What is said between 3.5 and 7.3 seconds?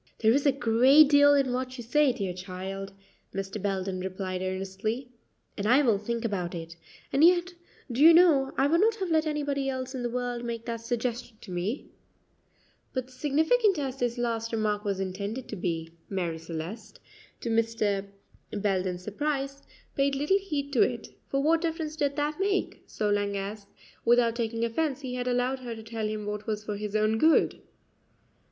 Belden replied earnestly, "and I will think about it; and